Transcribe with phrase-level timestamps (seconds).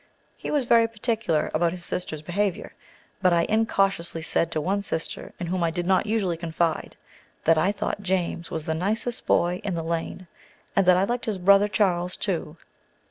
[0.35, 2.73] He was very particular about his sisters' behavior.
[3.21, 6.97] But I incautiously said to one sister in whom I did not usually confide,
[7.43, 10.25] that I thought James was the nicest boy in the lane,
[10.75, 12.57] and that I liked his little brother Charles, too.